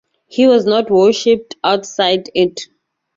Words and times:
He 0.25 0.47
was 0.47 0.65
not 0.65 0.89
worshiped 0.89 1.57
outside 1.63 2.31
it. 2.33 2.61